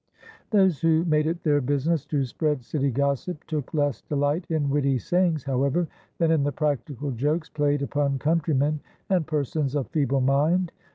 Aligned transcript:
'"Those 0.49 0.81
who 0.81 1.05
made 1.05 1.27
it 1.27 1.43
their 1.43 1.61
business 1.61 2.05
to 2.07 2.25
spread 2.25 2.63
city 2.63 2.89
gossip 2.89 3.43
took 3.45 3.71
less 3.71 4.01
delight 4.01 4.45
in 4.49 4.67
witty 4.71 4.97
sayings, 4.97 5.43
however, 5.43 5.87
than 6.17 6.31
in 6.31 6.41
the 6.43 6.51
practical 6.51 7.11
jokes 7.11 7.49
played 7.49 7.83
upon 7.83 8.17
countrymen 8.17 8.79
and 9.11 9.27
persons 9.27 9.75
of 9.75 9.85
feeble 9.89 10.21
mind. 10.21 10.71